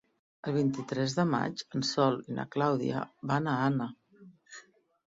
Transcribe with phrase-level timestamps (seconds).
[0.45, 3.05] El vint-i-tres de maig en Sol i na Clàudia
[3.35, 3.91] van a Anna.